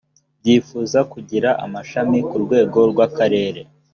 [0.39, 3.61] byifuza kugira amashami ku rwego rw akarere